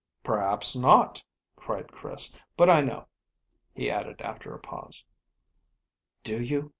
[0.23, 1.23] "Perhaps not,"
[1.55, 2.33] cried Chris.
[2.57, 3.07] "But I know,"
[3.75, 5.05] he added, after a pause.
[6.23, 6.69] "Do you?